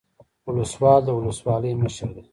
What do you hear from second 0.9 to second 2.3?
د ولسوالۍ مشر دی